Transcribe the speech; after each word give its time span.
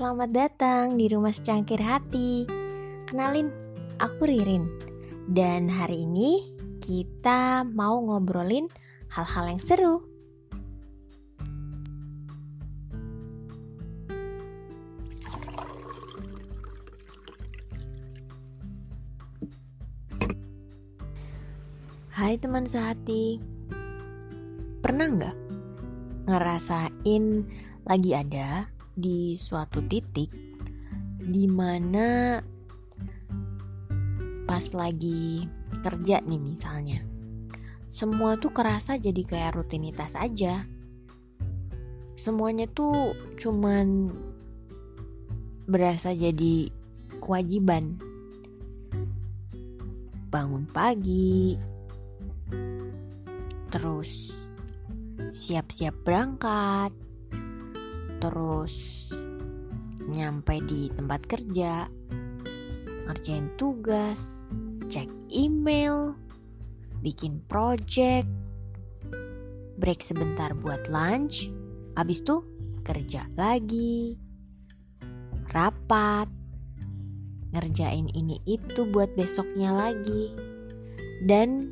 selamat 0.00 0.32
datang 0.32 0.96
di 0.96 1.12
rumah 1.12 1.28
secangkir 1.28 1.76
hati. 1.76 2.48
Kenalin, 3.04 3.52
aku 4.00 4.24
Ririn. 4.24 4.64
Dan 5.28 5.68
hari 5.68 6.08
ini 6.08 6.56
kita 6.80 7.68
mau 7.68 8.00
ngobrolin 8.00 8.64
hal-hal 9.12 9.52
yang 9.52 9.60
seru. 9.60 10.00
Hai 22.08 22.40
teman 22.40 22.64
sehati, 22.64 23.36
pernah 24.80 25.12
nggak 25.12 25.36
ngerasain 26.24 27.44
lagi 27.84 28.16
ada 28.16 28.79
di 29.00 29.34
suatu 29.34 29.80
titik 29.88 30.28
di 31.20 31.48
mana 31.48 32.36
pas 34.44 34.66
lagi 34.76 35.48
kerja 35.80 36.20
nih 36.20 36.40
misalnya 36.40 37.10
semua 37.90 38.38
tuh 38.38 38.54
kerasa 38.54 39.02
jadi 39.02 39.26
kayak 39.26 39.58
rutinitas 39.58 40.14
aja. 40.14 40.62
Semuanya 42.14 42.70
tuh 42.70 43.18
cuman 43.34 44.14
berasa 45.66 46.14
jadi 46.14 46.70
kewajiban. 47.18 47.98
Bangun 50.30 50.70
pagi 50.70 51.58
terus 53.74 54.30
siap-siap 55.26 56.06
berangkat 56.06 56.94
terus 58.20 59.08
nyampe 60.06 60.60
di 60.68 60.92
tempat 60.92 61.24
kerja, 61.24 61.88
ngerjain 63.08 63.48
tugas, 63.56 64.52
cek 64.92 65.08
email, 65.32 66.12
bikin 67.00 67.40
project, 67.48 68.28
break 69.80 70.04
sebentar 70.04 70.52
buat 70.52 70.86
lunch, 70.92 71.48
habis 71.96 72.20
itu 72.20 72.44
kerja 72.84 73.24
lagi, 73.38 74.18
rapat, 75.54 76.28
ngerjain 77.54 78.10
ini 78.12 78.38
itu 78.44 78.86
buat 78.88 79.10
besoknya 79.14 79.72
lagi. 79.74 80.34
Dan 81.24 81.68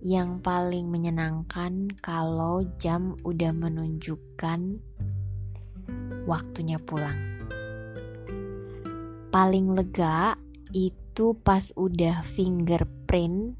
yang 0.00 0.38
paling 0.40 0.88
menyenangkan 0.88 1.90
kalau 2.00 2.62
jam 2.78 3.18
udah 3.26 3.50
menunjukkan 3.50 4.78
waktunya 6.28 6.76
pulang. 6.76 7.16
Paling 9.32 9.72
lega 9.72 10.36
itu 10.76 11.32
pas 11.40 11.72
udah 11.72 12.20
fingerprint 12.20 13.56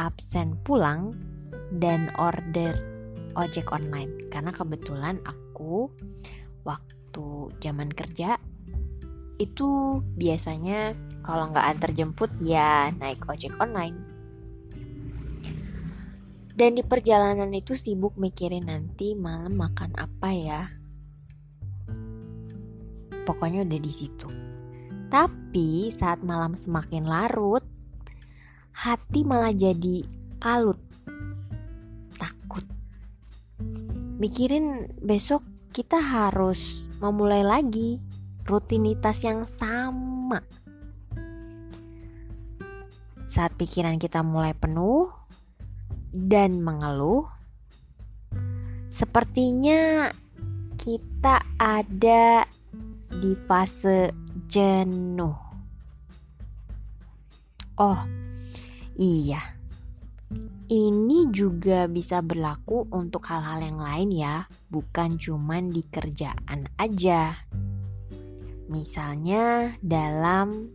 absen 0.00 0.56
pulang 0.64 1.12
dan 1.76 2.08
order 2.16 2.72
ojek 3.36 3.68
online. 3.70 4.32
Karena 4.32 4.50
kebetulan 4.56 5.20
aku 5.28 5.92
waktu 6.64 7.52
zaman 7.60 7.92
kerja 7.92 8.40
itu 9.40 10.00
biasanya 10.16 10.96
kalau 11.24 11.48
nggak 11.52 11.68
antar 11.76 11.90
jemput 11.92 12.32
ya 12.40 12.88
naik 12.96 13.20
ojek 13.28 13.52
online. 13.60 13.96
Dan 16.56 16.76
di 16.76 16.84
perjalanan 16.84 17.48
itu 17.56 17.72
sibuk 17.72 18.20
mikirin 18.20 18.68
nanti 18.68 19.16
malam 19.16 19.56
makan 19.56 19.96
apa 19.96 20.28
ya 20.36 20.79
pokoknya 23.24 23.66
udah 23.66 23.80
di 23.80 23.92
situ. 23.92 24.28
Tapi 25.10 25.90
saat 25.90 26.22
malam 26.22 26.54
semakin 26.54 27.02
larut, 27.02 27.66
hati 28.70 29.26
malah 29.26 29.50
jadi 29.50 30.06
kalut, 30.38 30.78
takut. 32.14 32.62
Mikirin 34.22 34.86
besok 35.02 35.42
kita 35.74 35.98
harus 35.98 36.86
memulai 37.02 37.42
lagi 37.42 37.98
rutinitas 38.46 39.22
yang 39.26 39.42
sama. 39.42 40.42
Saat 43.30 43.54
pikiran 43.54 43.98
kita 43.98 44.26
mulai 44.26 44.54
penuh 44.54 45.10
dan 46.10 46.58
mengeluh, 46.58 47.30
sepertinya 48.90 50.10
kita 50.74 51.38
ada 51.58 52.42
di 53.10 53.34
fase 53.34 54.14
jenuh. 54.46 55.34
Oh, 57.80 58.00
iya. 58.94 59.58
Ini 60.70 61.34
juga 61.34 61.90
bisa 61.90 62.22
berlaku 62.22 62.86
untuk 62.94 63.26
hal-hal 63.26 63.58
yang 63.66 63.82
lain 63.82 64.14
ya, 64.14 64.46
bukan 64.70 65.18
cuman 65.18 65.74
di 65.74 65.82
kerjaan 65.90 66.70
aja. 66.78 67.34
Misalnya 68.70 69.74
dalam 69.82 70.70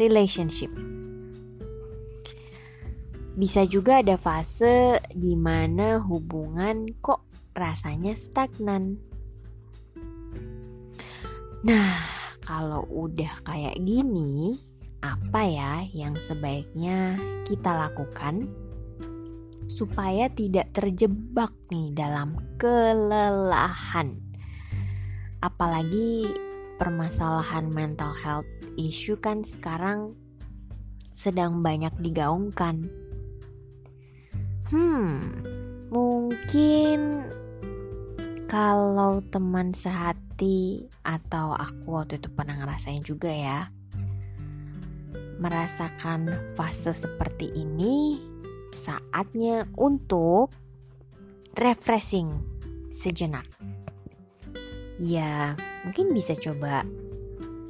relationship. 0.00 0.72
Bisa 3.36 3.68
juga 3.68 4.00
ada 4.00 4.16
fase 4.16 4.96
di 5.12 5.36
mana 5.36 6.00
hubungan 6.00 6.88
kok 7.04 7.24
rasanya 7.52 8.16
stagnan 8.16 8.96
Nah, 11.62 11.94
kalau 12.42 12.82
udah 12.90 13.38
kayak 13.46 13.78
gini, 13.78 14.58
apa 14.98 15.46
ya 15.46 15.86
yang 15.94 16.18
sebaiknya 16.18 17.14
kita 17.46 17.70
lakukan 17.70 18.50
supaya 19.70 20.26
tidak 20.26 20.74
terjebak 20.74 21.54
nih 21.70 21.94
dalam 21.94 22.34
kelelahan? 22.58 24.18
Apalagi 25.38 26.34
permasalahan 26.82 27.70
mental 27.70 28.10
health 28.10 28.50
issue 28.74 29.14
kan 29.22 29.46
sekarang 29.46 30.18
sedang 31.14 31.62
banyak 31.62 31.94
digaungkan. 32.02 32.90
Hmm, 34.66 35.22
mungkin 35.94 37.21
kalau 38.52 39.24
teman 39.32 39.72
sehat 39.72 40.20
hati 40.42 40.90
atau 41.06 41.54
aku 41.54 42.02
waktu 42.02 42.18
itu 42.18 42.26
pernah 42.34 42.58
ngerasain 42.58 42.98
juga 43.06 43.30
ya 43.30 43.70
merasakan 45.38 46.26
fase 46.58 46.90
seperti 46.90 47.54
ini 47.54 48.18
saatnya 48.74 49.70
untuk 49.78 50.50
refreshing 51.54 52.42
sejenak. 52.90 53.46
Ya 54.98 55.54
mungkin 55.86 56.10
bisa 56.10 56.34
coba 56.34 56.82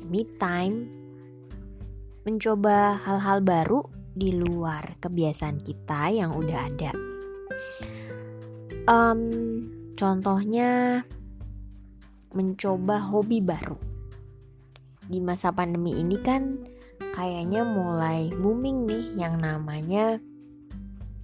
me 0.08 0.24
time 0.40 0.88
mencoba 2.24 3.04
hal-hal 3.04 3.44
baru 3.44 3.84
di 4.16 4.32
luar 4.32 4.96
kebiasaan 4.96 5.60
kita 5.60 6.08
yang 6.08 6.32
udah 6.32 6.56
ada. 6.72 6.92
Um, 8.88 9.20
contohnya 9.96 11.02
mencoba 12.32 12.98
hobi 13.00 13.44
baru. 13.44 13.76
Di 15.06 15.20
masa 15.20 15.52
pandemi 15.52 15.98
ini 16.00 16.16
kan 16.20 16.64
kayaknya 17.12 17.66
mulai 17.66 18.32
booming 18.32 18.88
nih 18.88 19.04
yang 19.20 19.36
namanya 19.42 20.16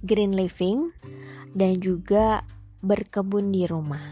green 0.05 0.37
living 0.37 0.93
dan 1.57 1.81
juga 1.81 2.45
berkebun 2.85 3.51
di 3.51 3.65
rumah. 3.65 4.03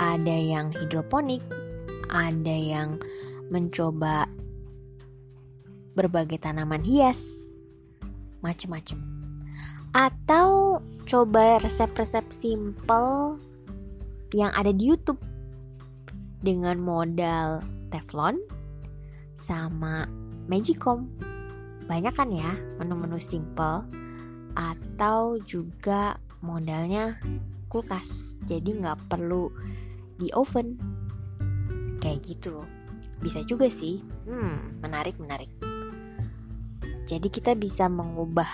Ada 0.00 0.32
yang 0.32 0.72
hidroponik, 0.72 1.44
ada 2.08 2.56
yang 2.56 2.98
mencoba 3.52 4.26
berbagai 5.94 6.40
tanaman 6.40 6.80
hias, 6.82 7.52
macem-macem. 8.40 8.96
Atau 9.92 10.80
coba 11.04 11.58
resep-resep 11.60 12.24
simple 12.30 13.49
yang 14.30 14.50
ada 14.54 14.70
di 14.70 14.90
YouTube 14.90 15.18
dengan 16.40 16.78
modal 16.80 17.60
teflon 17.90 18.38
sama 19.36 20.06
magicom. 20.46 21.08
Banyak 21.86 22.14
kan 22.14 22.30
ya 22.30 22.54
menu-menu 22.78 23.18
simple 23.18 23.82
atau 24.54 25.38
juga 25.42 26.18
modalnya 26.42 27.18
kulkas. 27.70 28.38
Jadi 28.46 28.78
nggak 28.78 29.10
perlu 29.10 29.50
di 30.16 30.30
oven. 30.34 30.78
Kayak 32.00 32.20
gitu. 32.24 32.64
Bisa 33.20 33.44
juga 33.44 33.68
sih. 33.68 34.00
Hmm, 34.24 34.80
menarik 34.80 35.18
menarik. 35.18 35.50
Jadi 37.10 37.26
kita 37.26 37.58
bisa 37.58 37.90
mengubah 37.90 38.48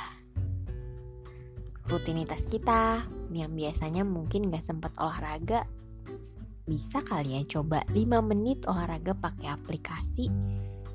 rutinitas 1.86 2.48
kita 2.50 3.06
yang 3.36 3.52
biasanya 3.52 4.02
mungkin 4.02 4.48
nggak 4.48 4.64
sempat 4.64 4.96
olahraga 4.96 5.68
bisa 6.66 6.98
kalian 6.98 7.46
coba 7.46 7.86
5 7.94 8.02
menit 8.26 8.66
olahraga 8.66 9.14
pakai 9.14 9.54
aplikasi 9.54 10.26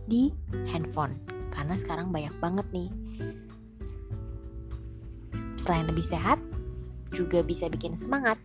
di 0.03 0.27
handphone. 0.67 1.15
Karena 1.47 1.79
sekarang 1.79 2.11
banyak 2.11 2.35
banget 2.43 2.67
nih. 2.75 2.91
Selain 5.55 5.87
lebih 5.87 6.03
sehat 6.03 6.43
juga 7.15 7.39
bisa 7.39 7.71
bikin 7.71 7.95
semangat. 7.95 8.35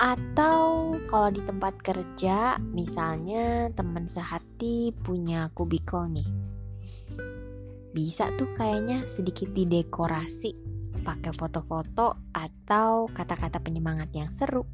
Atau 0.00 0.96
kalau 1.08 1.28
di 1.32 1.44
tempat 1.44 1.76
kerja 1.80 2.56
misalnya 2.60 3.68
teman 3.76 4.08
sehati 4.08 4.96
punya 5.04 5.52
kubikel 5.52 6.08
nih. 6.08 6.28
Bisa 7.92 8.32
tuh 8.36 8.48
kayaknya 8.56 9.08
sedikit 9.08 9.52
didekorasi 9.52 10.65
pakai 11.06 11.30
foto-foto 11.30 12.34
atau 12.34 13.06
kata-kata 13.06 13.62
penyemangat 13.62 14.10
yang 14.10 14.26
seru. 14.26 14.66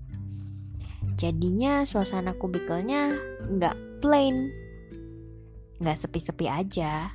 Jadinya 1.21 1.85
suasana 1.85 2.33
kubikelnya 2.33 3.13
nggak 3.53 4.01
plain. 4.01 4.49
Nggak 5.77 5.99
sepi-sepi 6.01 6.49
aja. 6.49 7.13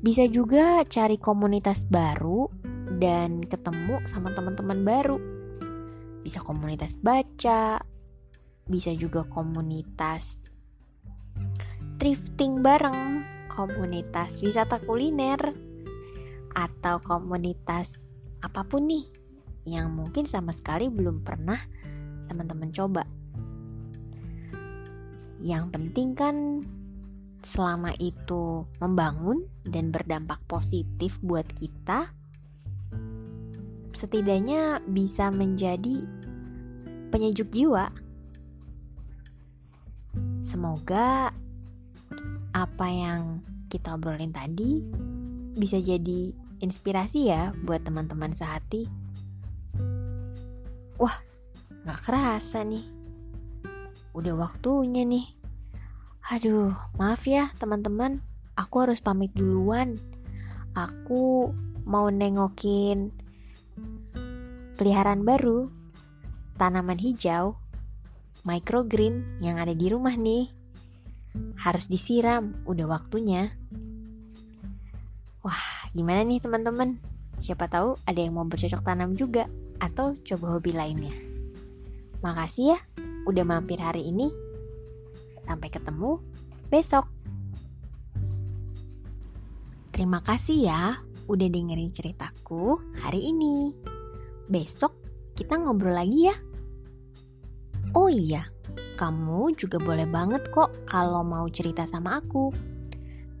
Bisa 0.00 0.24
juga 0.24 0.80
cari 0.88 1.20
komunitas 1.20 1.84
baru 1.84 2.48
dan 2.96 3.44
ketemu 3.44 4.00
sama 4.08 4.32
teman-teman 4.32 4.80
baru. 4.80 5.20
Bisa 6.24 6.40
komunitas 6.40 6.96
baca, 6.96 7.84
bisa 8.64 8.96
juga 8.96 9.28
komunitas 9.28 10.48
thrifting 12.00 12.60
bareng, 12.64 13.22
komunitas 13.52 14.42
wisata 14.42 14.82
kuliner, 14.82 15.54
atau 16.54 17.02
komunitas 17.02 18.14
apa 18.40 18.62
pun 18.62 18.86
nih 18.86 19.04
yang 19.66 19.90
mungkin 19.90 20.28
sama 20.28 20.54
sekali 20.54 20.88
belum 20.88 21.24
pernah 21.26 21.58
teman-teman 22.30 22.70
coba. 22.70 23.02
Yang 25.44 25.64
penting 25.76 26.08
kan 26.16 26.36
selama 27.44 27.92
itu 28.00 28.64
membangun 28.80 29.44
dan 29.68 29.92
berdampak 29.92 30.40
positif 30.48 31.20
buat 31.20 31.44
kita, 31.52 32.08
setidaknya 33.92 34.80
bisa 34.88 35.28
menjadi 35.28 36.00
penyejuk 37.12 37.52
jiwa. 37.52 37.92
Semoga 40.40 41.32
apa 42.54 42.86
yang 42.88 43.42
kita 43.68 43.98
obrolin 43.98 44.30
tadi 44.30 44.80
bisa 45.58 45.82
jadi 45.82 46.43
inspirasi 46.64 47.28
ya 47.28 47.52
buat 47.60 47.84
teman-teman 47.84 48.32
sehati. 48.32 48.88
Wah, 50.96 51.20
gak 51.84 52.00
kerasa 52.08 52.64
nih. 52.64 52.88
Udah 54.16 54.34
waktunya 54.40 55.04
nih. 55.04 55.28
Aduh, 56.32 56.72
maaf 56.96 57.28
ya 57.28 57.52
teman-teman. 57.60 58.24
Aku 58.56 58.88
harus 58.88 59.04
pamit 59.04 59.36
duluan. 59.36 60.00
Aku 60.72 61.52
mau 61.84 62.08
nengokin 62.08 63.12
peliharaan 64.74 65.22
baru, 65.22 65.70
tanaman 66.58 66.98
hijau, 66.98 67.60
microgreen 68.42 69.38
yang 69.38 69.60
ada 69.60 69.76
di 69.76 69.86
rumah 69.92 70.16
nih. 70.16 70.50
Harus 71.58 71.90
disiram, 71.90 72.62
udah 72.66 72.86
waktunya. 72.86 73.50
Wah, 75.44 75.92
gimana 75.92 76.24
nih 76.24 76.40
teman-teman? 76.40 76.96
Siapa 77.36 77.68
tahu 77.68 78.00
ada 78.08 78.16
yang 78.16 78.32
mau 78.32 78.48
bercocok 78.48 78.80
tanam 78.80 79.12
juga 79.12 79.44
atau 79.76 80.16
coba 80.24 80.56
hobi 80.56 80.72
lainnya. 80.72 81.12
Makasih 82.24 82.72
ya 82.72 82.78
udah 83.28 83.44
mampir 83.44 83.76
hari 83.76 84.08
ini. 84.08 84.32
Sampai 85.44 85.68
ketemu 85.68 86.16
besok. 86.72 87.04
Terima 89.92 90.24
kasih 90.24 90.64
ya 90.64 90.96
udah 91.28 91.48
dengerin 91.52 91.92
ceritaku 91.92 92.80
hari 93.04 93.28
ini. 93.28 93.76
Besok 94.48 94.96
kita 95.36 95.60
ngobrol 95.60 95.92
lagi 95.92 96.32
ya. 96.32 96.36
Oh 97.92 98.08
iya, 98.08 98.48
kamu 98.96 99.52
juga 99.60 99.76
boleh 99.76 100.08
banget 100.08 100.48
kok 100.48 100.72
kalau 100.88 101.20
mau 101.20 101.44
cerita 101.52 101.84
sama 101.84 102.24
aku. 102.24 102.48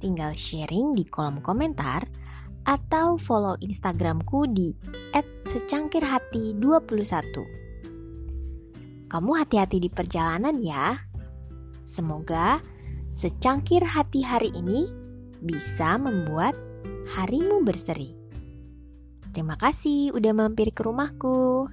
Tinggal 0.04 0.36
sharing 0.36 0.92
di 0.92 1.08
kolom 1.08 1.40
komentar 1.40 2.04
atau 2.68 3.16
follow 3.16 3.56
Instagramku 3.64 4.44
di 4.52 4.76
@secangkirhati21. 5.48 7.40
Kamu 9.08 9.30
hati-hati 9.32 9.80
di 9.80 9.88
perjalanan 9.88 10.60
ya. 10.60 11.00
Semoga 11.88 12.60
secangkir 13.16 13.80
hati 13.80 14.20
hari 14.20 14.52
ini 14.52 14.92
bisa 15.40 15.96
membuat 15.96 16.52
harimu 17.16 17.64
berseri. 17.64 18.12
Terima 19.32 19.56
kasih 19.56 20.12
udah 20.12 20.36
mampir 20.36 20.68
ke 20.76 20.84
rumahku. 20.84 21.64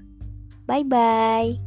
Bye 0.63 0.87
bye. 0.87 1.59